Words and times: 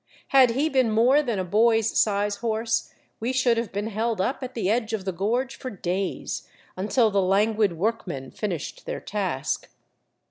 Had 0.29 0.49
he 0.57 0.67
been 0.67 0.89
more 0.89 1.21
than 1.21 1.37
a 1.37 1.43
boy's 1.43 1.95
size 1.95 2.37
horse, 2.37 2.91
we 3.19 3.31
should 3.31 3.55
have 3.59 3.71
been 3.71 3.85
held 3.85 4.19
up 4.19 4.41
at 4.41 4.55
the 4.55 4.67
edge 4.67 4.93
of 4.93 5.05
the 5.05 5.11
gorge 5.11 5.55
for 5.57 5.69
days, 5.69 6.49
until 6.75 7.11
the 7.11 7.21
languid 7.21 7.73
workmen 7.77 8.31
finished 8.31 8.87
their 8.87 8.99
task. 8.99 9.69